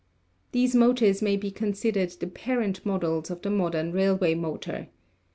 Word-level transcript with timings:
These 0.51 0.73
motors 0.73 1.21
may 1.21 1.37
be 1.37 1.51
considered 1.51 2.09
the 2.09 2.25
parent 2.25 2.83
models 2.83 3.29
of 3.29 3.43
the 3.43 3.51
modern 3.51 3.91
railway 3.91 4.33
motor. 4.33 4.87